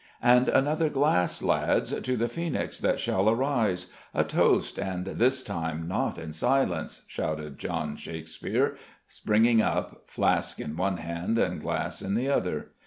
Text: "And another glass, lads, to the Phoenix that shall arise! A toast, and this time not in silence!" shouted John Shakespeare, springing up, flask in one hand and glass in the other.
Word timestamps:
"And 0.23 0.49
another 0.49 0.89
glass, 0.89 1.43
lads, 1.43 1.93
to 1.93 2.17
the 2.17 2.27
Phoenix 2.27 2.79
that 2.79 2.99
shall 2.99 3.29
arise! 3.29 3.85
A 4.15 4.23
toast, 4.23 4.79
and 4.79 5.05
this 5.05 5.43
time 5.43 5.87
not 5.87 6.17
in 6.17 6.33
silence!" 6.33 7.03
shouted 7.07 7.59
John 7.59 7.95
Shakespeare, 7.97 8.77
springing 9.07 9.61
up, 9.61 10.05
flask 10.07 10.59
in 10.59 10.75
one 10.75 10.97
hand 10.97 11.37
and 11.37 11.61
glass 11.61 12.01
in 12.01 12.15
the 12.15 12.29
other. 12.29 12.71